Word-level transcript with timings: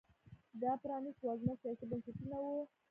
دا 0.61 0.71
پرانیست 0.81 1.21
وزمه 1.27 1.53
سیاسي 1.61 1.85
بنسټونه 1.89 2.37
وو 2.39 2.55